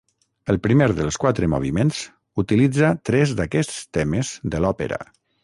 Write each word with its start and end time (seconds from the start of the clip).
El 0.51 0.57
primer 0.61 0.87
dels 0.99 1.19
quatre 1.23 1.49
moviments 1.55 1.99
utilitza 2.45 2.91
tres 3.11 3.35
d'aquests 3.41 3.79
temes 4.01 4.35
de 4.57 4.65
l'òpera. 4.67 5.01